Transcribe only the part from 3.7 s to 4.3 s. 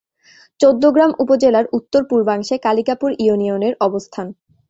অবস্থান।